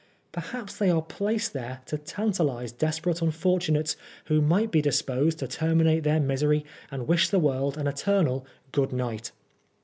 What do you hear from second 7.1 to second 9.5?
the world an eternal "Good Night!"